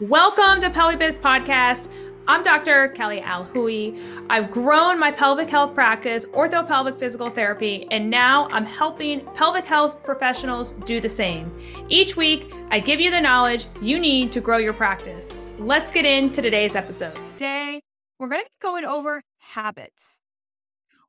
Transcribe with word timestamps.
Welcome 0.00 0.60
to 0.62 0.70
PelviBiz 0.70 1.20
Podcast. 1.20 1.88
I'm 2.26 2.42
Dr. 2.42 2.88
Kelly 2.88 3.20
Alhooie. 3.20 4.26
I've 4.28 4.50
grown 4.50 4.98
my 4.98 5.12
pelvic 5.12 5.48
health 5.48 5.72
practice, 5.72 6.26
orthopelvic 6.26 6.98
physical 6.98 7.30
therapy, 7.30 7.86
and 7.92 8.10
now 8.10 8.48
I'm 8.50 8.66
helping 8.66 9.24
pelvic 9.36 9.64
health 9.64 10.02
professionals 10.02 10.72
do 10.84 10.98
the 10.98 11.08
same. 11.08 11.52
Each 11.88 12.16
week, 12.16 12.52
I 12.72 12.80
give 12.80 12.98
you 12.98 13.12
the 13.12 13.20
knowledge 13.20 13.68
you 13.80 14.00
need 14.00 14.32
to 14.32 14.40
grow 14.40 14.56
your 14.56 14.72
practice. 14.72 15.30
Let's 15.60 15.92
get 15.92 16.04
into 16.04 16.42
today's 16.42 16.74
episode. 16.74 17.14
Today, 17.36 17.80
we're 18.18 18.28
going 18.28 18.42
to 18.42 18.46
be 18.46 18.50
going 18.60 18.84
over 18.84 19.22
habits. 19.38 20.18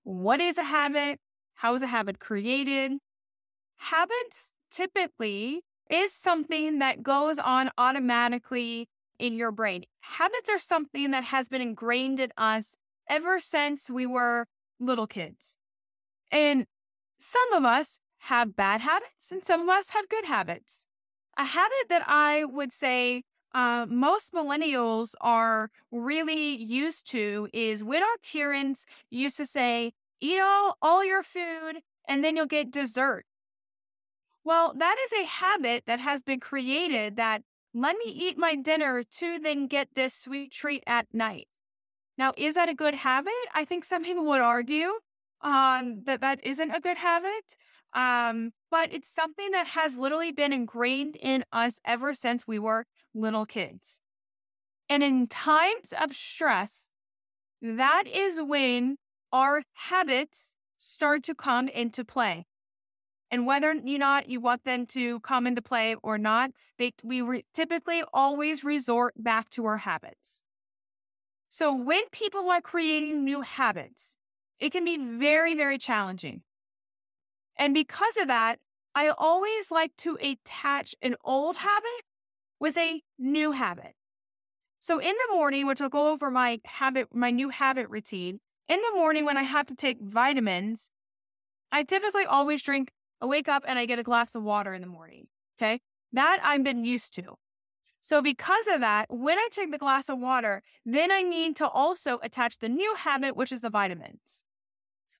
What 0.03 0.39
is 0.39 0.59
a 0.59 0.63
habit? 0.63 1.17
How 1.55 1.73
is 1.73 1.81
a 1.81 1.87
habit 1.87 2.19
created? 2.19 2.91
Habits 3.77 4.53
typically 4.69 5.63
is 5.89 6.13
something 6.13 6.79
that 6.79 7.03
goes 7.03 7.37
on 7.37 7.71
automatically 7.77 8.89
in 9.19 9.33
your 9.33 9.51
brain. 9.51 9.85
Habits 10.01 10.49
are 10.49 10.59
something 10.59 11.11
that 11.11 11.25
has 11.25 11.47
been 11.47 11.61
ingrained 11.61 12.19
in 12.19 12.31
us 12.37 12.75
ever 13.09 13.39
since 13.39 13.89
we 13.89 14.05
were 14.05 14.47
little 14.79 15.07
kids. 15.07 15.57
And 16.31 16.65
some 17.17 17.53
of 17.53 17.63
us 17.63 17.99
have 18.19 18.55
bad 18.55 18.81
habits 18.81 19.31
and 19.31 19.45
some 19.45 19.61
of 19.61 19.69
us 19.69 19.89
have 19.91 20.09
good 20.09 20.25
habits. 20.25 20.85
A 21.37 21.45
habit 21.45 21.89
that 21.89 22.03
I 22.07 22.45
would 22.45 22.71
say 22.71 23.23
uh, 23.53 23.85
most 23.87 24.33
millennials 24.33 25.13
are 25.21 25.69
really 25.91 26.55
used 26.55 27.09
to 27.11 27.47
is 27.53 27.83
when 27.83 28.01
our 28.03 28.17
parents 28.31 28.85
used 29.09 29.37
to 29.37 29.45
say, 29.45 29.93
eat 30.19 30.39
all, 30.39 30.77
all 30.81 31.05
your 31.05 31.23
food 31.23 31.81
and 32.07 32.23
then 32.23 32.35
you'll 32.35 32.45
get 32.45 32.71
dessert. 32.71 33.25
Well, 34.45 34.73
that 34.77 34.95
is 35.03 35.11
a 35.11 35.25
habit 35.25 35.85
that 35.87 35.99
has 35.99 36.21
been 36.21 36.39
created 36.39 37.15
that 37.15 37.41
let 37.73 37.97
me 37.97 38.05
eat 38.11 38.37
my 38.37 38.55
dinner 38.55 39.01
to 39.03 39.39
then 39.39 39.65
get 39.65 39.89
this 39.95 40.13
sweet 40.13 40.51
treat 40.51 40.83
at 40.85 41.07
night. 41.11 41.47
Now, 42.15 42.31
is 42.37 42.53
that 42.53 42.69
a 42.69 42.75
good 42.75 42.93
habit? 42.93 43.33
I 43.55 43.65
think 43.65 43.83
some 43.83 44.03
people 44.05 44.25
would 44.27 44.41
argue 44.41 44.91
um, 45.41 46.03
that 46.05 46.21
that 46.21 46.39
isn't 46.45 46.71
a 46.71 46.79
good 46.79 46.97
habit. 46.97 47.57
Um, 47.93 48.51
but 48.69 48.93
it's 48.93 49.09
something 49.09 49.51
that 49.51 49.67
has 49.67 49.97
literally 49.97 50.31
been 50.31 50.53
ingrained 50.53 51.15
in 51.15 51.43
us 51.51 51.79
ever 51.83 52.13
since 52.13 52.45
we 52.45 52.59
were 52.59 52.85
little 53.15 53.45
kids. 53.45 54.01
And 54.89 55.01
in 55.01 55.27
times 55.27 55.91
of 55.99 56.13
stress, 56.13 56.91
that 57.61 58.03
is 58.05 58.41
when 58.41 58.97
our 59.31 59.63
habits 59.73 60.55
start 60.77 61.23
to 61.23 61.33
come 61.33 61.67
into 61.67 62.05
play. 62.05 62.45
And 63.35 63.45
whether 63.45 63.71
or 63.71 63.73
not 63.73 64.29
you 64.29 64.39
want 64.39 64.63
them 64.63 64.85
to 64.85 65.19
come 65.19 65.45
into 65.45 65.61
play 65.61 65.97
or 66.01 66.17
not, 66.17 66.51
they, 66.77 66.93
we 67.03 67.21
re- 67.21 67.43
typically 67.53 68.01
always 68.13 68.63
resort 68.63 69.13
back 69.21 69.49
to 69.49 69.65
our 69.65 69.75
habits. 69.75 70.41
So 71.49 71.75
when 71.75 72.03
people 72.13 72.49
are 72.49 72.61
creating 72.61 73.25
new 73.25 73.41
habits, 73.41 74.15
it 74.57 74.71
can 74.71 74.85
be 74.85 74.97
very, 74.97 75.53
very 75.53 75.77
challenging. 75.77 76.43
And 77.57 77.73
because 77.73 78.15
of 78.15 78.29
that, 78.29 78.59
I 78.95 79.09
always 79.09 79.69
like 79.69 79.93
to 79.97 80.17
attach 80.21 80.95
an 81.01 81.17
old 81.25 81.57
habit 81.57 82.05
with 82.57 82.77
a 82.77 83.01
new 83.19 83.51
habit. 83.51 83.95
So 84.79 84.99
in 84.99 85.13
the 85.13 85.35
morning, 85.35 85.67
which 85.67 85.81
I'll 85.81 85.89
go 85.89 86.13
over 86.13 86.31
my 86.31 86.61
habit, 86.63 87.13
my 87.13 87.31
new 87.31 87.49
habit 87.49 87.89
routine, 87.89 88.39
in 88.69 88.79
the 88.79 88.97
morning 88.97 89.25
when 89.25 89.35
I 89.35 89.43
have 89.43 89.65
to 89.65 89.75
take 89.75 89.97
vitamins, 89.99 90.89
I 91.69 91.83
typically 91.83 92.23
always 92.23 92.63
drink 92.63 92.91
I 93.21 93.25
wake 93.25 93.47
up 93.47 93.63
and 93.67 93.79
I 93.79 93.85
get 93.85 93.99
a 93.99 94.03
glass 94.03 94.35
of 94.35 94.43
water 94.43 94.73
in 94.73 94.81
the 94.81 94.87
morning. 94.87 95.27
Okay. 95.57 95.81
That 96.11 96.39
I've 96.43 96.63
been 96.63 96.85
used 96.85 97.13
to. 97.15 97.37
So, 97.99 98.21
because 98.21 98.67
of 98.67 98.81
that, 98.81 99.07
when 99.09 99.39
I 99.39 99.47
take 99.51 99.71
the 99.71 99.79
glass 99.79 100.09
of 100.09 100.19
water, 100.19 100.61
then 100.85 101.11
I 101.11 101.23
need 101.23 101.55
to 101.55 101.67
also 101.67 102.19
attach 102.21 102.59
the 102.59 102.69
new 102.69 102.93
habit, 102.93 103.35
which 103.35 103.51
is 103.51 103.61
the 103.61 103.69
vitamins. 103.71 104.45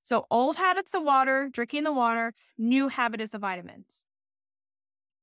So, 0.03 0.27
old 0.29 0.57
habit's 0.57 0.91
the 0.91 1.02
water, 1.02 1.49
drinking 1.52 1.83
the 1.83 1.92
water, 1.92 2.36
new 2.59 2.89
habit 2.89 3.21
is 3.21 3.31
the 3.31 3.39
vitamins. 3.39 4.05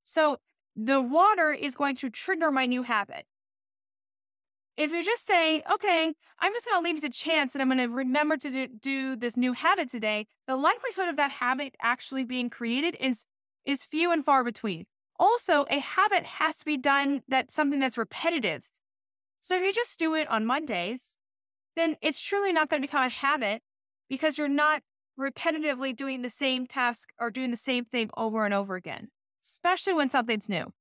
So, 0.02 0.38
the 0.74 1.00
water 1.00 1.52
is 1.52 1.76
going 1.76 1.94
to 1.97 2.10
trigger 2.10 2.50
my 2.50 2.66
new 2.66 2.82
habit. 2.82 3.26
If 4.77 4.93
you 4.93 5.03
just 5.03 5.27
say, 5.27 5.62
okay, 5.71 6.15
I'm 6.38 6.53
just 6.53 6.66
going 6.66 6.83
to 6.83 6.84
leave 6.84 6.97
it 6.97 7.03
to 7.03 7.10
chance 7.10 7.55
and 7.55 7.60
I'm 7.60 7.69
going 7.69 7.91
to 7.91 7.94
remember 7.94 8.37
to 8.38 8.50
do, 8.50 8.69
do 8.69 9.16
this 9.16 9.37
new 9.37 9.53
habit 9.53 9.91
today, 9.91 10.27
the 10.47 10.56
likelihood 10.56 11.09
of 11.09 11.16
that 11.16 11.31
habit 11.33 11.75
actually 11.81 12.25
being 12.25 12.50
created 12.50 12.97
is 12.99 13.25
is 13.65 13.84
few 13.84 14.10
and 14.10 14.25
far 14.25 14.43
between. 14.43 14.87
Also, 15.19 15.66
a 15.71 15.78
habit 15.78 16.25
has 16.25 16.56
to 16.56 16.65
be 16.65 16.77
done 16.77 17.22
that's 17.28 17.55
something 17.55 17.78
that's 17.78 17.97
repetitive. 17.97 18.72
So 19.41 19.56
if 19.56 19.62
you 19.62 19.72
just 19.72 19.99
do 19.99 20.15
it 20.15 20.28
on 20.28 20.47
Mondays, 20.47 21.16
then 21.77 21.97
it's 22.03 22.21
truly 22.21 22.53
not 22.53 22.69
going 22.69 22.83
to 22.83 22.89
become 22.89 23.04
a 23.04 23.09
habit 23.09 23.62
because 24.09 24.37
you're 24.37 24.49
not 24.49 24.83
repetitively 25.19 25.94
doing 25.94 26.22
the 26.22 26.31
same 26.31 26.66
task 26.66 27.10
or 27.21 27.31
doing 27.31 27.50
the 27.50 27.56
same 27.56 27.84
thing 27.84 28.10
over 28.16 28.44
and 28.44 28.54
over 28.54 28.75
again, 28.75 29.09
especially 29.43 29.93
when 29.93 30.10
something's 30.10 30.49
new. 30.49 30.72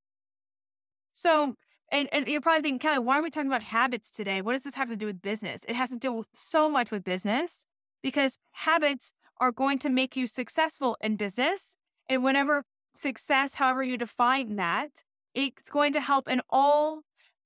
So 1.12 1.54
and, 1.92 2.08
and 2.10 2.26
you're 2.26 2.40
probably 2.40 2.62
thinking, 2.62 2.78
Kelly, 2.78 2.98
why 2.98 3.18
are 3.18 3.22
we 3.22 3.30
talking 3.30 3.50
about 3.50 3.62
habits 3.62 4.10
today? 4.10 4.40
What 4.40 4.54
does 4.54 4.62
this 4.62 4.74
have 4.74 4.88
to 4.88 4.96
do 4.96 5.06
with 5.06 5.20
business? 5.20 5.64
It 5.68 5.76
has 5.76 5.90
to 5.90 5.98
do 5.98 6.24
so 6.32 6.68
much 6.68 6.90
with 6.90 7.04
business 7.04 7.66
because 8.02 8.38
habits 8.52 9.12
are 9.38 9.52
going 9.52 9.78
to 9.80 9.90
make 9.90 10.16
you 10.16 10.26
successful 10.26 10.96
in 11.02 11.16
business. 11.16 11.76
And 12.08 12.24
whenever 12.24 12.64
success, 12.96 13.54
however 13.54 13.82
you 13.82 13.98
define 13.98 14.56
that, 14.56 15.04
it's 15.34 15.70
going 15.70 15.92
to 15.92 16.00
help 16.00 16.28
in 16.28 16.40
all 16.48 17.02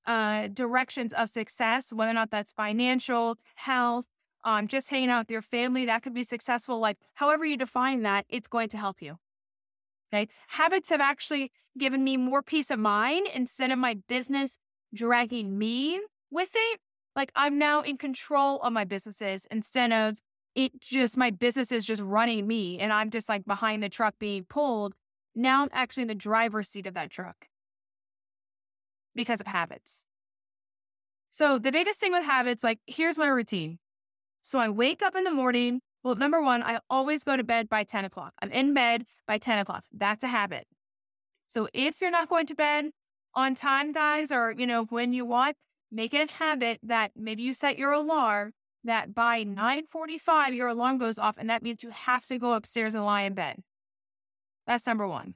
uh, 0.07 0.47
directions 0.49 1.13
of 1.13 1.29
success, 1.29 1.93
whether 1.93 2.13
or 2.13 2.15
not 2.15 2.31
that's 2.31 2.53
financial, 2.53 3.37
health, 3.57 4.07
um, 4.45 4.69
just 4.69 4.91
hanging 4.91 5.11
out 5.11 5.23
with 5.23 5.33
your 5.33 5.43
family, 5.43 5.87
that 5.87 6.03
could 6.03 6.15
be 6.15 6.23
successful. 6.23 6.79
Like, 6.79 6.99
however 7.15 7.45
you 7.45 7.57
define 7.57 8.03
that, 8.03 8.27
it's 8.29 8.47
going 8.47 8.69
to 8.71 8.79
help 8.79 9.03
you. 9.03 9.19
Okay. 10.17 10.29
Habits 10.49 10.89
have 10.89 11.01
actually 11.01 11.53
given 11.79 12.03
me 12.03 12.17
more 12.17 12.43
peace 12.43 12.71
of 12.71 12.79
mind 12.79 13.29
instead 13.35 13.71
of 13.71 13.79
my 13.79 13.99
business 14.09 14.59
dragging 14.95 15.59
me 15.59 16.01
with 16.31 16.51
it. 16.55 16.81
Like 17.15 17.33
I'm 17.35 17.59
now 17.59 17.83
in 17.83 17.97
control 17.97 18.61
of 18.61 18.73
my 18.73 18.85
businesses 18.85 19.47
instead 19.51 19.93
of 19.93 20.19
it 20.55 20.81
just 20.81 21.17
my 21.17 21.31
business 21.31 21.71
is 21.71 21.85
just 21.85 22.03
running 22.03 22.47
me 22.47 22.79
and 22.79 22.93
I'm 22.93 23.11
just 23.11 23.29
like 23.29 23.45
behind 23.45 23.83
the 23.83 23.89
truck 23.89 24.15
being 24.19 24.45
pulled. 24.45 24.95
Now 25.35 25.63
I'm 25.63 25.69
actually 25.73 26.03
in 26.03 26.09
the 26.09 26.15
driver's 26.15 26.69
seat 26.69 26.87
of 26.87 26.95
that 26.95 27.11
truck 27.11 27.49
because 29.15 29.41
of 29.41 29.47
habits. 29.47 30.07
So 31.31 31.59
the 31.59 31.73
biggest 31.73 32.01
thing 32.01 32.13
with 32.13 32.25
habits, 32.25 32.65
like 32.65 32.79
here's 32.87 33.19
my 33.19 33.27
routine. 33.27 33.79
So 34.43 34.59
I 34.59 34.69
wake 34.69 35.03
up 35.03 35.15
in 35.15 35.25
the 35.25 35.31
morning, 35.31 35.81
well, 36.07 36.15
number 36.15 36.41
one, 36.41 36.63
I 36.63 36.79
always 36.89 37.25
go 37.25 37.37
to 37.37 37.43
bed 37.43 37.69
by 37.69 37.83
10 37.83 38.05
o'clock. 38.05 38.33
I'm 38.41 38.53
in 38.53 38.73
bed 38.73 39.07
by 39.27 39.39
10 39.39 39.59
o'clock. 39.59 39.87
That's 39.93 40.23
a 40.23 40.29
habit. 40.29 40.69
So 41.49 41.69
if 41.75 42.01
you're 42.01 42.13
not 42.13 42.29
going 42.29 42.47
to 42.47 42.55
bed 42.55 42.91
on 43.35 43.57
time, 43.57 43.91
guys, 43.91 44.31
or, 44.31 44.55
you 44.57 44.69
know, 44.69 44.85
when 44.85 45.13
you 45.13 45.25
want, 45.25 45.57
make 45.91 46.15
it 46.15 46.31
a 46.31 46.35
habit 46.35 46.79
that 46.85 47.11
maybe 47.17 47.43
you 47.43 47.53
set 47.53 47.77
your 47.77 47.91
alarm 47.91 48.53
that 48.85 49.17
by 49.17 49.45
9.45, 49.45 50.55
your 50.55 50.69
alarm 50.69 50.99
goes 50.99 51.19
off. 51.19 51.35
And 51.39 51.51
that 51.51 51.65
means 51.65 51.83
you 51.83 51.91
have 51.91 52.25
to 52.27 52.39
go 52.39 52.53
upstairs 52.53 52.95
and 52.95 53.05
lie 53.05 53.23
in 53.23 53.35
bed. 53.35 53.65
That's 54.65 54.87
number 54.87 55.09
one. 55.09 55.35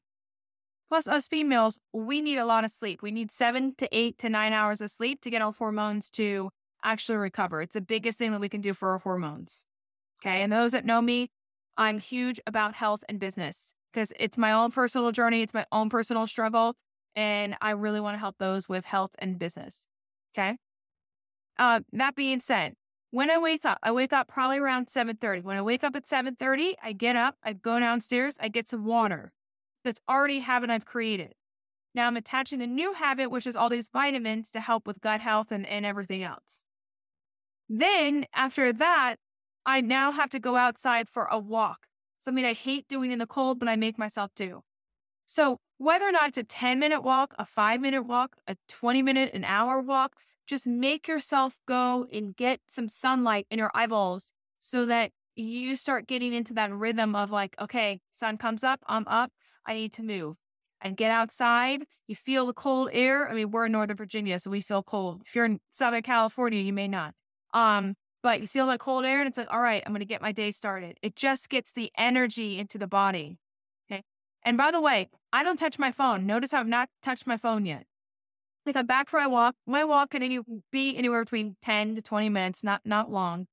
Plus, 0.89 1.09
us 1.09 1.27
females, 1.27 1.81
we 1.93 2.21
need 2.21 2.39
a 2.39 2.47
lot 2.47 2.65
of 2.65 2.71
sleep. 2.71 3.03
We 3.03 3.11
need 3.11 3.33
seven 3.33 3.75
to 3.79 3.89
eight 3.91 4.19
to 4.19 4.29
nine 4.29 4.53
hours 4.53 4.81
of 4.81 4.93
sleep 4.93 5.21
to 5.23 5.31
get 5.31 5.43
our 5.43 5.53
hormones 5.53 6.11
to 6.11 6.51
actually 6.85 7.19
recover. 7.19 7.61
It's 7.61 7.75
the 7.75 7.81
biggest 7.81 8.19
thing 8.19 8.31
that 8.31 8.41
we 8.41 8.49
can 8.49 8.61
do 8.61 8.73
for 8.73 8.91
our 8.91 8.99
hormones. 8.99 9.67
Okay. 10.23 10.43
And 10.43 10.53
those 10.53 10.73
that 10.73 10.85
know 10.85 11.01
me, 11.01 11.31
I'm 11.77 11.99
huge 11.99 12.41
about 12.47 12.75
health 12.75 13.05
and 13.09 13.19
business 13.19 13.75
because 13.93 14.13
it's 14.19 14.39
my 14.39 14.53
own 14.53 14.71
personal 14.71 15.13
journey, 15.13 15.43
it's 15.43 15.55
my 15.55 15.67
own 15.73 15.89
personal 15.89 16.27
struggle. 16.27 16.75
And 17.17 17.57
I 17.61 17.71
really 17.71 18.01
want 18.01 18.15
to 18.15 18.19
help 18.19 18.37
those 18.39 18.69
with 18.69 18.85
health 18.85 19.15
and 19.19 19.39
business. 19.39 19.87
Okay. 20.35 20.57
Uh, 21.59 21.81
that 21.93 22.15
being 22.15 22.41
said, 22.41 22.75
when 23.11 23.31
I 23.31 23.39
wake 23.39 23.65
up, 23.65 23.79
I 23.83 23.91
wake 23.91 24.13
up 24.13 24.29
probably 24.29 24.59
around 24.59 24.89
7:30. 24.89 25.43
When 25.43 25.57
I 25.57 25.63
wake 25.63 25.83
up 25.83 25.97
at 25.97 26.07
7:30, 26.07 26.77
I 26.83 26.93
get 26.93 27.17
up, 27.17 27.37
I 27.43 27.53
go 27.55 27.81
downstairs, 27.81 28.37
I 28.41 28.49
get 28.49 28.69
some 28.69 28.85
water. 28.85 29.33
That's 29.85 30.01
already 30.09 30.39
a 30.39 30.43
habit 30.43 30.71
I've 30.71 30.85
created. 30.85 31.35
Now 31.95 32.07
I'm 32.07 32.17
attaching 32.17 32.63
a 32.63 32.67
new 32.67 32.93
habit, 32.93 33.31
which 33.31 33.47
is 33.47 33.57
all 33.57 33.69
these 33.69 33.89
vitamins 33.89 34.51
to 34.53 34.61
help 34.61 34.87
with 34.87 35.01
gut 35.01 35.21
health 35.21 35.51
and, 35.51 35.67
and 35.67 35.85
everything 35.85 36.23
else. 36.23 36.65
Then 37.69 38.27
after 38.35 38.73
that, 38.73 39.17
I 39.71 39.81
now 39.81 40.13
have 40.13 40.31
to 40.31 40.39
go 40.41 40.57
outside 40.57 41.09
for 41.09 41.25
a 41.25 41.39
walk, 41.39 41.87
something 42.19 42.45
I 42.45 42.53
hate 42.55 42.89
doing 42.89 43.13
in 43.13 43.19
the 43.19 43.27
cold, 43.27 43.59
but 43.59 43.69
I 43.69 43.77
make 43.77 43.99
myself 43.99 44.31
do. 44.35 44.63
So, 45.27 45.59
whether 45.79 46.07
or 46.07 46.13
not 46.13 46.29
it's 46.29 46.39
a 46.39 46.45
10 46.45 46.79
minute 46.79 47.03
walk, 47.03 47.35
a 47.39 47.47
five 47.47 47.81
minute 47.81 48.03
walk, 48.03 48.37
a 48.47 48.57
20 48.69 49.03
minute, 49.03 49.33
an 49.33 49.45
hour 49.45 49.81
walk, 49.81 50.15
just 50.47 50.67
make 50.67 51.09
yourself 51.09 51.59
go 51.67 52.07
and 52.13 52.37
get 52.37 52.61
some 52.67 52.89
sunlight 52.89 53.47
in 53.51 53.59
your 53.59 53.71
eyeballs 53.75 54.33
so 54.61 54.85
that 54.87 55.13
you 55.37 55.77
start 55.77 56.07
getting 56.09 56.33
into 56.35 56.53
that 56.55 56.73
rhythm 56.73 57.15
of 57.15 57.31
like, 57.31 57.55
okay, 57.61 58.01
sun 58.11 58.37
comes 58.37 58.65
up, 58.65 58.81
I'm 58.87 59.07
up, 59.07 59.31
I 59.67 59.75
need 59.75 59.93
to 59.95 60.03
move. 60.03 60.37
and 60.83 60.97
get 60.97 61.11
outside. 61.11 61.85
You 62.07 62.17
feel 62.17 62.47
the 62.47 62.53
cold 62.55 62.89
air. 62.93 63.29
I 63.29 63.35
mean, 63.35 63.51
we're 63.51 63.67
in 63.67 63.73
Northern 63.73 63.97
Virginia, 63.97 64.39
so 64.41 64.51
we 64.51 64.61
feel 64.63 64.83
cold. 64.83 65.23
If 65.27 65.35
you're 65.35 65.45
in 65.45 65.61
Southern 65.73 66.03
California, 66.03 66.61
you 66.61 66.73
may 66.73 66.89
not. 66.89 67.15
Um, 67.53 67.97
but 68.23 68.41
you 68.41 68.47
feel 68.47 68.67
that 68.67 68.81
cold 68.81 69.05
air 69.05 69.21
and 69.21 69.29
it's 69.29 69.39
like, 69.39 69.53
all 69.53 69.61
right, 69.61 69.83
I'm 69.85 69.93
going 69.93 70.01
to 70.01 70.07
get 70.07 70.23
my 70.23 70.33
day 70.33 70.51
started. 70.51 70.99
It 71.03 71.17
just 71.17 71.49
gets 71.49 71.73
the 71.73 71.91
energy 71.97 72.59
into 72.59 72.79
the 72.79 72.87
body. 72.87 73.39
Okay. 73.91 74.03
And 74.43 74.57
by 74.57 74.71
the 74.71 74.81
way, 74.81 75.09
I 75.33 75.43
don't 75.43 75.59
touch 75.59 75.79
my 75.79 75.93
phone. 75.93 76.27
Notice 76.27 76.53
I've 76.53 76.67
not 76.67 76.89
touched 77.03 77.27
my 77.27 77.37
phone 77.37 77.65
yet. 77.65 77.87
Like 78.67 78.77
I'm 78.77 78.87
back 78.87 79.09
for 79.09 79.19
my 79.19 79.27
walk. 79.27 79.55
My 79.67 79.85
walk 79.85 80.11
can 80.11 80.23
any, 80.23 80.41
be 80.71 80.97
anywhere 80.97 81.25
between 81.25 81.57
10 81.63 81.97
to 81.97 82.03
20 82.03 82.29
minutes, 82.29 82.63
not, 82.63 82.83
not 82.85 83.11
long. 83.11 83.47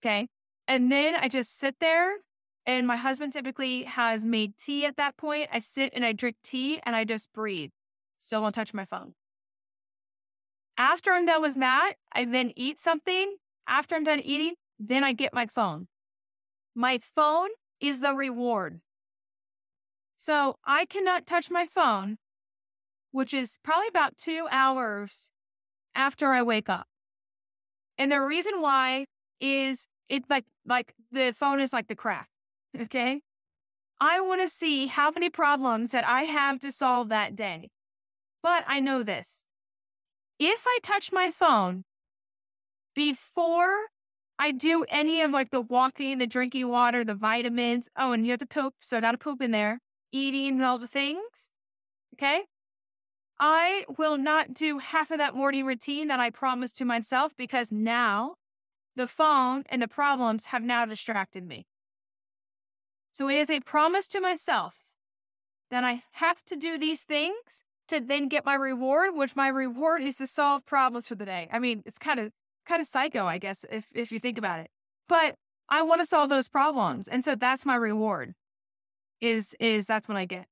Okay. 0.00 0.28
And 0.68 0.90
then 0.90 1.16
I 1.16 1.28
just 1.28 1.58
sit 1.58 1.76
there 1.80 2.18
and 2.64 2.86
my 2.86 2.96
husband 2.96 3.32
typically 3.32 3.82
has 3.84 4.24
made 4.24 4.56
tea 4.56 4.86
at 4.86 4.96
that 4.96 5.16
point. 5.16 5.48
I 5.52 5.58
sit 5.58 5.92
and 5.94 6.04
I 6.04 6.12
drink 6.12 6.36
tea 6.44 6.80
and 6.84 6.94
I 6.94 7.04
just 7.04 7.32
breathe. 7.32 7.70
Still 8.18 8.42
won't 8.42 8.54
touch 8.54 8.72
my 8.72 8.84
phone. 8.84 9.14
After 10.78 11.12
I'm 11.12 11.26
done 11.26 11.42
with 11.42 11.56
that, 11.56 11.94
I 12.12 12.24
then 12.24 12.52
eat 12.56 12.78
something. 12.78 13.36
After 13.66 13.94
I'm 13.94 14.04
done 14.04 14.20
eating, 14.20 14.54
then 14.78 15.04
I 15.04 15.12
get 15.12 15.32
my 15.34 15.46
phone. 15.46 15.88
My 16.74 16.98
phone 16.98 17.50
is 17.80 18.00
the 18.00 18.14
reward. 18.14 18.80
So 20.16 20.56
I 20.64 20.84
cannot 20.84 21.26
touch 21.26 21.50
my 21.50 21.66
phone, 21.66 22.18
which 23.10 23.34
is 23.34 23.58
probably 23.62 23.88
about 23.88 24.16
two 24.16 24.46
hours 24.50 25.30
after 25.94 26.28
I 26.28 26.42
wake 26.42 26.68
up. 26.68 26.86
And 27.98 28.10
the 28.10 28.20
reason 28.20 28.60
why 28.60 29.06
is 29.40 29.88
it 30.08 30.24
like, 30.30 30.44
like 30.64 30.94
the 31.10 31.32
phone 31.32 31.60
is 31.60 31.72
like 31.72 31.88
the 31.88 31.96
crack. 31.96 32.28
Okay. 32.80 33.20
I 34.00 34.20
want 34.20 34.40
to 34.40 34.48
see 34.48 34.86
how 34.86 35.10
many 35.12 35.30
problems 35.30 35.92
that 35.92 36.04
I 36.04 36.22
have 36.22 36.58
to 36.60 36.72
solve 36.72 37.08
that 37.10 37.36
day. 37.36 37.68
But 38.42 38.64
I 38.66 38.80
know 38.80 39.02
this. 39.02 39.46
If 40.38 40.64
I 40.66 40.78
touch 40.82 41.12
my 41.12 41.30
phone 41.30 41.84
before 42.94 43.86
I 44.38 44.50
do 44.50 44.84
any 44.88 45.20
of 45.20 45.30
like 45.30 45.50
the 45.50 45.60
walking, 45.60 46.18
the 46.18 46.26
drinking 46.26 46.68
water, 46.68 47.04
the 47.04 47.14
vitamins, 47.14 47.88
oh, 47.96 48.12
and 48.12 48.24
you 48.26 48.32
have 48.32 48.40
to 48.40 48.46
poop, 48.46 48.74
so 48.80 48.98
not 48.98 49.12
to 49.12 49.18
poop 49.18 49.40
in 49.40 49.50
there, 49.50 49.80
eating 50.10 50.54
and 50.54 50.64
all 50.64 50.78
the 50.78 50.88
things. 50.88 51.52
Okay. 52.14 52.44
I 53.38 53.84
will 53.98 54.18
not 54.18 54.54
do 54.54 54.78
half 54.78 55.10
of 55.10 55.18
that 55.18 55.34
morning 55.34 55.64
routine 55.64 56.08
that 56.08 56.20
I 56.20 56.30
promised 56.30 56.76
to 56.78 56.84
myself 56.84 57.32
because 57.36 57.72
now 57.72 58.34
the 58.94 59.08
phone 59.08 59.64
and 59.68 59.82
the 59.82 59.88
problems 59.88 60.46
have 60.46 60.62
now 60.62 60.84
distracted 60.84 61.46
me. 61.46 61.66
So 63.10 63.28
it 63.28 63.36
is 63.36 63.50
a 63.50 63.60
promise 63.60 64.08
to 64.08 64.20
myself 64.20 64.94
that 65.70 65.84
I 65.84 66.02
have 66.12 66.44
to 66.44 66.56
do 66.56 66.78
these 66.78 67.02
things 67.02 67.64
to 67.88 68.00
then 68.00 68.28
get 68.28 68.44
my 68.44 68.54
reward, 68.54 69.14
which 69.14 69.36
my 69.36 69.48
reward 69.48 70.02
is 70.02 70.16
to 70.16 70.26
solve 70.26 70.64
problems 70.64 71.08
for 71.08 71.14
the 71.14 71.26
day. 71.26 71.48
I 71.52 71.58
mean, 71.58 71.82
it's 71.84 71.98
kind 71.98 72.20
of 72.20 72.32
kind 72.66 72.80
of 72.80 72.86
psycho, 72.86 73.26
I 73.26 73.38
guess, 73.38 73.64
if 73.70 73.86
if 73.94 74.12
you 74.12 74.20
think 74.20 74.38
about 74.38 74.60
it. 74.60 74.70
But 75.08 75.36
I 75.68 75.82
want 75.82 76.00
to 76.00 76.06
solve 76.06 76.28
those 76.28 76.48
problems. 76.48 77.08
And 77.08 77.24
so 77.24 77.34
that's 77.34 77.66
my 77.66 77.76
reward. 77.76 78.34
Is 79.20 79.54
is 79.60 79.86
that's 79.86 80.08
what 80.08 80.16
I 80.16 80.24
get. 80.24 80.46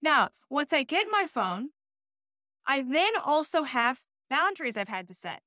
Now, 0.00 0.30
once 0.48 0.72
I 0.72 0.84
get 0.84 1.06
my 1.10 1.26
phone, 1.26 1.70
I 2.66 2.82
then 2.82 3.12
also 3.24 3.64
have 3.64 4.00
boundaries 4.30 4.76
I've 4.76 4.88
had 4.88 5.08
to 5.08 5.14
set 5.14 5.42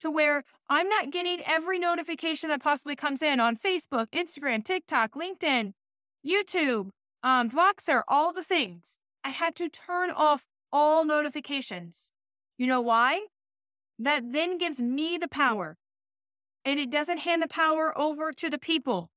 to 0.00 0.10
where 0.10 0.44
I'm 0.68 0.88
not 0.88 1.10
getting 1.10 1.42
every 1.46 1.78
notification 1.78 2.48
that 2.48 2.62
possibly 2.62 2.96
comes 2.96 3.22
in 3.22 3.40
on 3.40 3.56
Facebook, 3.56 4.06
Instagram, 4.10 4.64
TikTok, 4.64 5.12
LinkedIn, 5.12 5.72
YouTube, 6.26 6.90
um, 7.22 7.50
Voxer, 7.50 8.02
all 8.08 8.32
the 8.32 8.42
things. 8.42 9.00
I 9.24 9.30
had 9.30 9.54
to 9.56 9.68
turn 9.68 10.10
off 10.10 10.46
all 10.72 11.04
notifications. 11.04 12.12
You 12.56 12.66
know 12.66 12.80
why? 12.80 13.26
That 13.98 14.32
then 14.32 14.58
gives 14.58 14.80
me 14.80 15.18
the 15.18 15.28
power 15.28 15.76
and 16.64 16.78
it 16.78 16.90
doesn't 16.90 17.18
hand 17.18 17.42
the 17.42 17.48
power 17.48 17.96
over 17.98 18.32
to 18.32 18.50
the 18.50 18.58
people. 18.58 19.10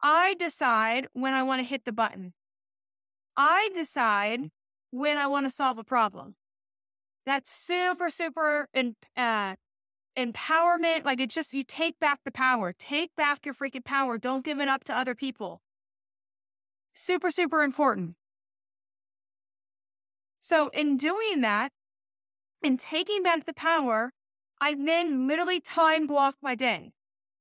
I 0.00 0.34
decide 0.34 1.08
when 1.12 1.34
I 1.34 1.42
want 1.42 1.60
to 1.60 1.68
hit 1.68 1.84
the 1.84 1.92
button. 1.92 2.32
I 3.36 3.70
decide 3.74 4.50
when 4.90 5.18
I 5.18 5.26
want 5.26 5.46
to 5.46 5.50
solve 5.50 5.78
a 5.78 5.84
problem. 5.84 6.36
That's 7.24 7.50
super, 7.50 8.10
super 8.10 8.68
uh, 8.74 9.54
empowerment. 10.16 11.04
Like 11.04 11.20
it 11.20 11.30
just, 11.30 11.54
you 11.54 11.62
take 11.62 11.98
back 12.00 12.20
the 12.24 12.32
power, 12.32 12.72
take 12.76 13.14
back 13.16 13.44
your 13.46 13.54
freaking 13.54 13.84
power. 13.84 14.18
Don't 14.18 14.44
give 14.44 14.60
it 14.60 14.68
up 14.68 14.84
to 14.84 14.96
other 14.96 15.14
people. 15.14 15.62
Super, 16.92 17.30
super 17.30 17.62
important. 17.62 18.16
So 20.40 20.68
in 20.68 20.96
doing 20.96 21.40
that 21.42 21.72
and 22.64 22.78
taking 22.78 23.22
back 23.22 23.46
the 23.46 23.54
power, 23.54 24.12
I 24.60 24.74
then 24.74 25.26
literally 25.26 25.60
time 25.60 26.06
block 26.06 26.36
my 26.42 26.54
day. 26.54 26.92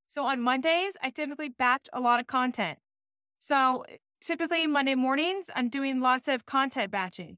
So 0.07 0.25
on 0.25 0.41
Mondays, 0.41 0.97
I 1.01 1.09
typically 1.09 1.49
batch 1.49 1.87
a 1.93 1.99
lot 1.99 2.19
of 2.19 2.27
content. 2.27 2.79
So 3.39 3.85
typically 4.19 4.67
Monday 4.67 4.95
mornings, 4.95 5.49
I'm 5.55 5.69
doing 5.69 5.99
lots 5.99 6.27
of 6.27 6.45
content 6.45 6.91
batching. 6.91 7.37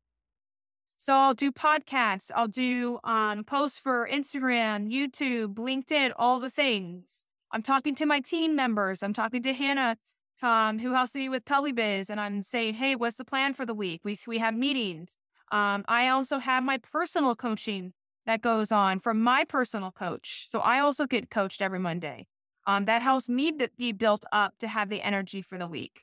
So 0.97 1.13
I'll 1.13 1.33
do 1.33 1.51
podcasts, 1.51 2.31
I'll 2.33 2.47
do 2.47 2.99
um, 3.03 3.43
posts 3.43 3.77
for 3.77 4.07
Instagram, 4.09 4.89
YouTube, 4.89 5.55
LinkedIn, 5.55 6.13
all 6.15 6.39
the 6.39 6.49
things. 6.49 7.25
I'm 7.51 7.61
talking 7.61 7.93
to 7.95 8.05
my 8.05 8.19
team 8.19 8.55
members. 8.55 9.03
I'm 9.03 9.13
talking 9.13 9.43
to 9.43 9.53
Hannah, 9.53 9.97
um, 10.41 10.79
who 10.79 10.93
helps 10.93 11.13
me 11.13 11.29
with 11.29 11.45
PelviBiz, 11.45 12.09
and 12.09 12.19
I'm 12.19 12.41
saying, 12.41 12.75
hey, 12.75 12.95
what's 12.95 13.17
the 13.17 13.25
plan 13.25 13.53
for 13.53 13.65
the 13.65 13.73
week? 13.73 14.01
We, 14.03 14.17
we 14.25 14.39
have 14.39 14.55
meetings. 14.55 15.17
Um, 15.53 15.85
I 15.87 16.07
also 16.09 16.39
have 16.39 16.63
my 16.63 16.79
personal 16.79 17.35
coaching 17.35 17.93
that 18.25 18.41
goes 18.41 18.71
on 18.71 18.99
from 18.99 19.21
my 19.21 19.43
personal 19.43 19.91
coach. 19.91 20.47
So 20.49 20.59
I 20.61 20.79
also 20.79 21.05
get 21.05 21.29
coached 21.29 21.61
every 21.61 21.77
Monday. 21.77 22.25
Um, 22.65 22.85
that 22.85 23.03
helps 23.03 23.29
me 23.29 23.53
be 23.77 23.91
built 23.91 24.25
up 24.31 24.55
to 24.59 24.67
have 24.67 24.89
the 24.89 25.03
energy 25.03 25.43
for 25.43 25.59
the 25.59 25.67
week. 25.67 26.01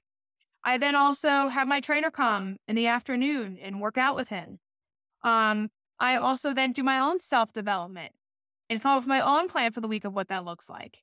I 0.62 0.78
then 0.78 0.94
also 0.94 1.48
have 1.48 1.66
my 1.66 1.80
trainer 1.80 2.12
come 2.12 2.58
in 2.68 2.76
the 2.76 2.86
afternoon 2.86 3.58
and 3.60 3.80
work 3.80 3.98
out 3.98 4.14
with 4.14 4.28
him. 4.28 4.60
Um, 5.24 5.70
I 5.98 6.14
also 6.16 6.54
then 6.54 6.72
do 6.72 6.84
my 6.84 7.00
own 7.00 7.18
self 7.18 7.52
development 7.52 8.12
and 8.68 8.80
come 8.80 8.92
up 8.92 9.02
with 9.02 9.08
my 9.08 9.20
own 9.20 9.48
plan 9.48 9.72
for 9.72 9.80
the 9.80 9.88
week 9.88 10.04
of 10.04 10.14
what 10.14 10.28
that 10.28 10.44
looks 10.44 10.70
like. 10.70 10.98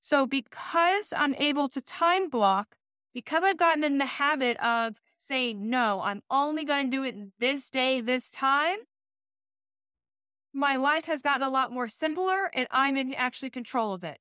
So 0.00 0.26
because 0.26 1.12
I'm 1.16 1.34
able 1.34 1.68
to 1.70 1.80
time 1.80 2.28
block, 2.28 2.76
because 3.24 3.42
I've 3.42 3.56
gotten 3.56 3.82
in 3.82 3.98
the 3.98 4.06
habit 4.06 4.56
of 4.58 5.00
saying, 5.16 5.68
no, 5.68 6.00
I'm 6.02 6.22
only 6.30 6.64
going 6.64 6.88
to 6.88 6.96
do 6.96 7.02
it 7.02 7.16
this 7.40 7.68
day, 7.68 8.00
this 8.00 8.30
time, 8.30 8.78
my 10.52 10.76
life 10.76 11.06
has 11.06 11.20
gotten 11.20 11.42
a 11.42 11.50
lot 11.50 11.72
more 11.72 11.88
simpler 11.88 12.48
and 12.54 12.68
I'm 12.70 12.96
in 12.96 13.12
actually 13.14 13.50
control 13.50 13.92
of 13.92 14.04
it. 14.04 14.18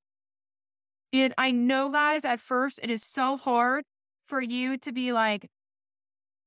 And 1.14 1.32
I 1.38 1.52
know, 1.52 1.90
guys, 1.90 2.26
at 2.26 2.42
first 2.42 2.80
it 2.82 2.90
is 2.90 3.04
so 3.04 3.38
hard 3.38 3.86
for 4.26 4.42
you 4.42 4.78
to 4.78 4.92
be 4.92 5.14
like, 5.14 5.48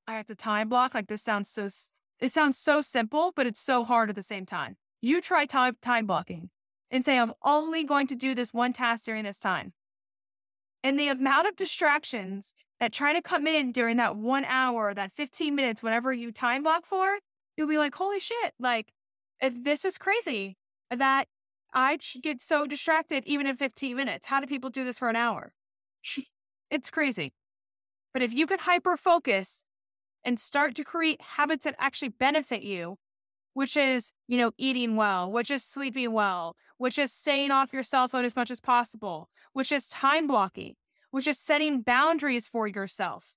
I 0.09 0.15
have 0.15 0.27
to 0.27 0.35
time 0.35 0.69
block. 0.69 0.93
Like 0.93 1.07
this 1.07 1.23
sounds 1.23 1.49
so 1.49 1.69
it 2.19 2.33
sounds 2.33 2.59
so 2.59 2.83
simple, 2.83 3.33
but 3.35 3.47
it's 3.47 3.61
so 3.61 3.85
hard 3.85 4.11
at 4.11 4.17
the 4.17 4.25
same 4.25 4.45
time. 4.45 4.77
You 5.01 5.21
try 5.21 5.47
time, 5.47 5.77
time 5.81 6.05
blocking 6.05 6.51
and 6.91 7.05
say, 7.05 7.17
I'm 7.17 7.33
only 7.45 7.85
going 7.85 8.09
to 8.09 8.17
do 8.17 8.35
this 8.35 8.53
one 8.53 8.73
task 8.73 9.05
during 9.05 9.25
this 9.25 9.39
time. 9.39 9.73
And 10.83 10.99
the 10.99 11.09
amount 11.09 11.47
of 11.47 11.57
distractions 11.57 12.55
that 12.79 12.93
try 12.93 13.13
to 13.13 13.21
come 13.21 13.47
in 13.47 13.73
during 13.73 13.99
that 13.99 14.17
one 14.17 14.45
hour, 14.47 14.95
that 14.95 15.13
15 15.13 15.55
minutes, 15.55 15.83
whatever 15.83 16.13
you 16.13 16.33
time 16.33 16.63
block 16.63 16.87
for, 16.87 17.19
you'll 17.57 17.69
be 17.69 17.79
like, 17.79 17.95
holy 17.95 18.21
shit, 18.21 18.55
like 18.59 18.93
this 19.43 19.85
is 19.85 19.99
crazy 19.99 20.57
that 20.91 21.27
I 21.73 21.99
get 22.23 22.41
so 22.41 22.67
distracted 22.67 23.25
even 23.27 23.47
in 23.47 23.57
15 23.57 23.97
minutes. 23.97 24.27
How 24.27 24.41
do 24.41 24.47
people 24.47 24.71
do 24.71 24.85
this 24.85 24.99
for 24.99 25.09
an 25.09 25.17
hour? 25.17 25.53
It's 26.71 26.89
crazy. 26.89 27.33
But 28.15 28.23
if 28.23 28.33
you 28.33 28.47
can 28.47 28.61
hyper 28.61 28.97
focus 28.97 29.65
and 30.25 30.39
start 30.39 30.77
to 30.77 30.85
create 30.85 31.21
habits 31.21 31.65
that 31.65 31.75
actually 31.81 32.11
benefit 32.11 32.63
you, 32.63 32.99
which 33.55 33.77
is, 33.77 34.13
you 34.29 34.39
know, 34.39 34.53
eating 34.59 34.97
well, 34.97 35.31
which 35.31 35.51
is 35.51 35.65
sleeping 35.65 36.13
well, 36.13 36.57
which 36.79 36.99
is 36.99 37.13
staying 37.13 37.51
off 37.51 37.73
your 37.73 37.83
cell 37.83 38.09
phone 38.09 38.25
as 38.25 38.37
much 38.37 38.51
as 38.51 38.61
possible, 38.61 39.29
which 39.53 39.73
is 39.73 39.89
time 39.89 40.27
blocking, 40.27 40.75
which 41.11 41.27
is 41.27 41.39
setting 41.39 41.83
boundaries 41.83 42.47
for 42.47 42.67
yourself. 42.67 43.35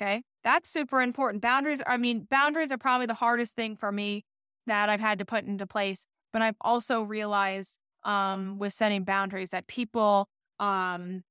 Okay. 0.00 0.22
That's 0.42 0.70
super 0.70 1.02
important. 1.02 1.42
Boundaries, 1.42 1.82
I 1.86 1.98
mean, 1.98 2.26
boundaries 2.30 2.72
are 2.72 2.78
probably 2.78 3.06
the 3.06 3.14
hardest 3.14 3.54
thing 3.54 3.76
for 3.76 3.92
me 3.92 4.24
that 4.66 4.88
I've 4.88 5.00
had 5.00 5.18
to 5.18 5.24
put 5.24 5.44
into 5.44 5.66
place. 5.66 6.06
But 6.32 6.42
I've 6.42 6.56
also 6.60 7.02
realized 7.02 7.78
um, 8.04 8.58
with 8.58 8.72
setting 8.72 9.04
boundaries 9.04 9.50
that 9.50 9.66
people, 9.66 10.28
um, 10.58 11.22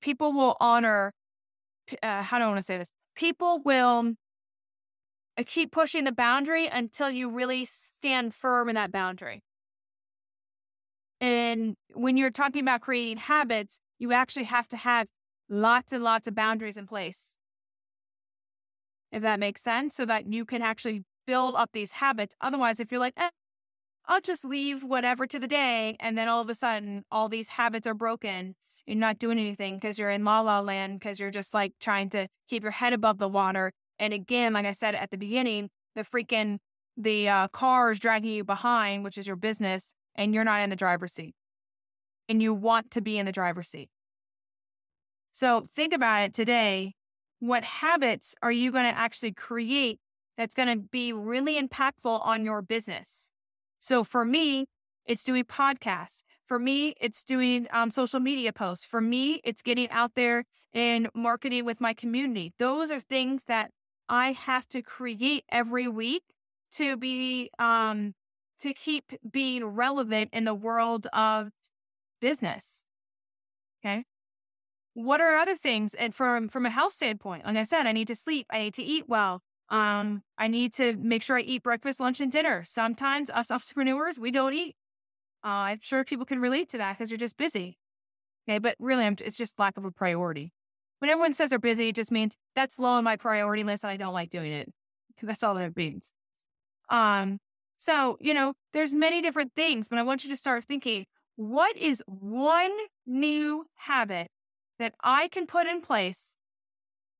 people 0.00 0.32
will 0.32 0.56
honor 0.60 1.12
uh, 2.02 2.22
how 2.22 2.38
do 2.38 2.44
I 2.44 2.48
want 2.48 2.58
to 2.58 2.62
say 2.62 2.78
this? 2.78 2.92
People 3.14 3.60
will 3.64 4.14
keep 5.44 5.72
pushing 5.72 6.04
the 6.04 6.12
boundary 6.12 6.66
until 6.66 7.10
you 7.10 7.30
really 7.30 7.64
stand 7.64 8.34
firm 8.34 8.68
in 8.68 8.74
that 8.76 8.92
boundary. 8.92 9.42
And 11.20 11.76
when 11.92 12.16
you're 12.16 12.30
talking 12.30 12.62
about 12.62 12.80
creating 12.80 13.18
habits, 13.18 13.80
you 13.98 14.12
actually 14.12 14.44
have 14.44 14.68
to 14.68 14.76
have 14.76 15.06
lots 15.48 15.92
and 15.92 16.02
lots 16.02 16.26
of 16.26 16.34
boundaries 16.34 16.76
in 16.76 16.86
place. 16.86 17.36
if 19.12 19.22
that 19.22 19.40
makes 19.40 19.62
sense, 19.62 19.96
so 19.96 20.04
that 20.06 20.32
you 20.32 20.44
can 20.44 20.62
actually 20.62 21.04
build 21.26 21.54
up 21.56 21.70
these 21.72 21.92
habits. 21.92 22.34
Otherwise, 22.40 22.80
if 22.80 22.90
you're 22.90 23.00
like, 23.00 23.14
eh, 23.16 23.30
I'll 24.06 24.20
just 24.20 24.44
leave 24.44 24.84
whatever 24.84 25.26
to 25.26 25.38
the 25.38 25.46
day, 25.48 25.96
and 26.00 26.18
then 26.18 26.28
all 26.28 26.40
of 26.40 26.48
a 26.50 26.54
sudden, 26.54 27.04
all 27.10 27.28
these 27.28 27.48
habits 27.48 27.86
are 27.86 27.94
broken. 27.94 28.56
You're 28.86 28.96
not 28.96 29.18
doing 29.18 29.38
anything 29.38 29.76
because 29.76 29.98
you're 29.98 30.10
in 30.10 30.24
la 30.24 30.40
la 30.40 30.60
land 30.60 31.00
because 31.00 31.20
you're 31.20 31.30
just 31.30 31.54
like 31.54 31.74
trying 31.80 32.10
to 32.10 32.28
keep 32.48 32.62
your 32.62 32.72
head 32.72 32.92
above 32.92 33.18
the 33.18 33.28
water. 33.28 33.72
And 34.00 34.14
again, 34.14 34.54
like 34.54 34.66
I 34.66 34.72
said 34.72 34.96
at 34.96 35.10
the 35.10 35.18
beginning, 35.18 35.68
the 35.94 36.02
freaking 36.02 36.58
the 36.96 37.28
uh, 37.28 37.48
car 37.48 37.90
is 37.90 38.00
dragging 38.00 38.32
you 38.32 38.42
behind, 38.42 39.04
which 39.04 39.18
is 39.18 39.26
your 39.26 39.36
business, 39.36 39.92
and 40.16 40.34
you're 40.34 40.42
not 40.42 40.62
in 40.62 40.70
the 40.70 40.76
driver's 40.76 41.12
seat. 41.12 41.34
And 42.28 42.42
you 42.42 42.54
want 42.54 42.90
to 42.92 43.00
be 43.00 43.18
in 43.18 43.26
the 43.26 43.32
driver's 43.32 43.68
seat. 43.68 43.90
So 45.32 45.64
think 45.72 45.92
about 45.92 46.22
it 46.22 46.32
today. 46.32 46.94
What 47.40 47.62
habits 47.62 48.34
are 48.42 48.50
you 48.50 48.72
going 48.72 48.90
to 48.90 48.98
actually 48.98 49.32
create 49.32 50.00
that's 50.36 50.54
going 50.54 50.68
to 50.68 50.88
be 50.90 51.12
really 51.12 51.60
impactful 51.60 52.26
on 52.26 52.44
your 52.44 52.62
business? 52.62 53.30
So 53.78 54.02
for 54.02 54.24
me, 54.24 54.66
it's 55.04 55.24
doing 55.24 55.44
podcasts. 55.44 56.22
For 56.44 56.58
me, 56.58 56.94
it's 57.00 57.22
doing 57.22 57.66
um, 57.70 57.90
social 57.90 58.20
media 58.20 58.52
posts. 58.52 58.84
For 58.84 59.00
me, 59.00 59.40
it's 59.44 59.62
getting 59.62 59.90
out 59.90 60.12
there 60.14 60.44
and 60.72 61.08
marketing 61.14 61.64
with 61.64 61.80
my 61.80 61.92
community. 61.92 62.52
Those 62.58 62.90
are 62.90 63.00
things 63.00 63.44
that 63.44 63.70
I 64.10 64.32
have 64.32 64.68
to 64.70 64.82
create 64.82 65.44
every 65.50 65.88
week 65.88 66.24
to 66.72 66.96
be 66.98 67.50
um, 67.58 68.14
to 68.60 68.74
keep 68.74 69.12
being 69.30 69.64
relevant 69.64 70.30
in 70.32 70.44
the 70.44 70.54
world 70.54 71.06
of 71.14 71.50
business. 72.20 72.84
Okay 73.82 74.04
what 74.94 75.20
are 75.20 75.36
other 75.36 75.56
things? 75.56 75.94
And 75.94 76.14
from 76.14 76.48
from 76.48 76.66
a 76.66 76.70
health 76.70 76.92
standpoint, 76.92 77.44
like 77.44 77.56
I 77.56 77.62
said, 77.62 77.86
I 77.86 77.92
need 77.92 78.08
to 78.08 78.16
sleep. 78.16 78.46
I 78.50 78.60
need 78.60 78.74
to 78.74 78.82
eat 78.82 79.08
well. 79.08 79.42
Um, 79.68 80.22
I 80.36 80.48
need 80.48 80.72
to 80.74 80.96
make 80.96 81.22
sure 81.22 81.38
I 81.38 81.42
eat 81.42 81.62
breakfast, 81.62 82.00
lunch, 82.00 82.20
and 82.20 82.30
dinner. 82.32 82.64
Sometimes 82.64 83.30
us 83.30 83.50
entrepreneurs, 83.50 84.18
we 84.18 84.30
don't 84.30 84.54
eat. 84.54 84.76
Uh, 85.44 85.72
I'm 85.72 85.78
sure 85.80 86.04
people 86.04 86.26
can 86.26 86.40
relate 86.40 86.68
to 86.70 86.78
that 86.78 86.98
because 86.98 87.10
you're 87.10 87.18
just 87.18 87.36
busy. 87.36 87.78
Okay, 88.48 88.58
but 88.58 88.76
really, 88.78 89.04
I'm, 89.04 89.16
it's 89.24 89.36
just 89.36 89.58
lack 89.58 89.76
of 89.76 89.84
a 89.84 89.90
priority. 89.90 90.52
When 91.00 91.10
everyone 91.10 91.34
says 91.34 91.50
they're 91.50 91.58
busy, 91.58 91.88
it 91.88 91.96
just 91.96 92.12
means 92.12 92.36
that's 92.54 92.78
low 92.78 92.92
on 92.92 93.04
my 93.04 93.16
priority 93.16 93.64
list 93.64 93.84
and 93.84 93.90
I 93.90 93.96
don't 93.96 94.14
like 94.14 94.30
doing 94.30 94.52
it. 94.52 94.72
That's 95.22 95.42
all 95.42 95.54
that 95.54 95.76
means. 95.76 96.12
Um, 96.88 97.38
so 97.76 98.16
you 98.20 98.32
know, 98.32 98.54
there's 98.72 98.94
many 98.94 99.20
different 99.20 99.52
things, 99.54 99.88
but 99.88 99.98
I 99.98 100.02
want 100.02 100.24
you 100.24 100.30
to 100.30 100.36
start 100.36 100.64
thinking: 100.64 101.06
what 101.36 101.76
is 101.76 102.02
one 102.06 102.72
new 103.06 103.66
habit 103.76 104.28
that 104.78 104.94
I 105.02 105.28
can 105.28 105.46
put 105.46 105.66
in 105.66 105.80
place 105.80 106.36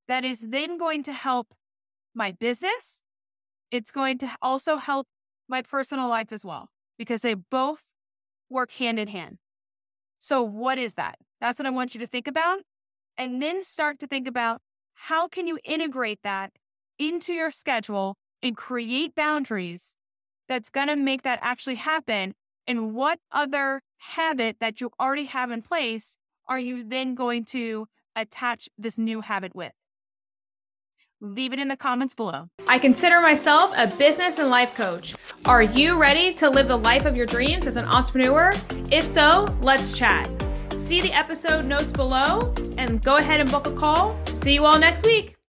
that 0.09 0.25
is 0.25 0.41
then 0.49 0.77
going 0.77 1.03
to 1.05 1.13
help 1.13 1.55
my 2.15 2.33
business. 2.33 3.03
It's 3.71 3.93
going 3.93 4.19
to 4.19 4.31
also 4.43 4.77
help 4.77 5.07
my 5.49 5.63
personal 5.63 6.09
life 6.09 6.33
as 6.33 6.45
well, 6.45 6.69
because 6.99 7.21
they 7.23 7.35
both 7.35 7.85
work 8.49 8.73
hand 8.73 8.99
in 8.99 9.09
hand. 9.09 9.39
So, 10.19 10.43
what 10.43 10.79
is 10.79 10.95
that? 10.95 11.19
That's 11.41 11.59
what 11.59 11.67
I 11.67 11.71
want 11.71 11.95
you 11.95 12.01
to 12.01 12.07
think 12.07 12.27
about. 12.27 12.61
And 13.21 13.43
then 13.43 13.63
start 13.63 13.99
to 13.99 14.07
think 14.07 14.27
about 14.27 14.63
how 14.95 15.29
can 15.29 15.47
you 15.47 15.59
integrate 15.63 16.21
that 16.25 16.53
into 16.99 17.35
your 17.35 17.51
schedule 17.51 18.17
and 18.43 18.57
create 18.57 19.15
boundaries 19.15 19.99
that's 20.49 20.71
going 20.71 20.89
to 20.89 20.97
make 20.97 21.21
that 21.21 21.39
actually 21.43 21.75
happen. 21.75 22.33
And 22.67 22.95
what 22.95 23.19
other 23.31 23.83
habit 23.99 24.57
that 24.61 24.81
you 24.81 24.91
already 24.99 25.27
have 25.27 25.51
in 25.51 25.61
place 25.61 26.17
are 26.49 26.59
you 26.59 26.83
then 26.83 27.15
going 27.15 27.45
to 27.57 27.89
attach 28.17 28.71
this 28.79 28.97
new 28.97 29.21
habit 29.21 29.55
with? 29.55 29.73
Leave 31.21 31.53
it 31.53 31.59
in 31.59 31.69
the 31.69 31.77
comments 31.77 32.15
below. 32.15 32.49
I 32.67 32.79
consider 32.79 33.21
myself 33.21 33.75
a 33.77 33.87
business 33.99 34.39
and 34.39 34.49
life 34.49 34.75
coach. 34.75 35.15
Are 35.45 35.63
you 35.63 36.01
ready 36.01 36.33
to 36.35 36.49
live 36.49 36.69
the 36.69 36.79
life 36.79 37.05
of 37.05 37.19
your 37.19 37.27
dreams 37.27 37.67
as 37.67 37.77
an 37.77 37.85
entrepreneur? 37.85 38.51
If 38.91 39.05
so, 39.05 39.45
let's 39.61 39.99
chat. 39.99 40.27
See 40.91 41.01
the 41.01 41.13
episode 41.13 41.67
notes 41.67 41.93
below 41.93 42.53
and 42.77 43.01
go 43.01 43.15
ahead 43.15 43.41
and 43.41 43.49
book 43.49 43.69
a 43.69 43.71
call. 43.71 44.19
See 44.35 44.55
you 44.55 44.67
all 44.67 44.77
next 44.77 45.07
week. 45.07 45.40